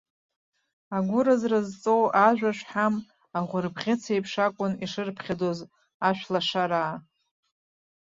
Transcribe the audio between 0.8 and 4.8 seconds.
Агәыразра зҵоу ажәа шҳам ахәырбӷьыц еиԥш акәын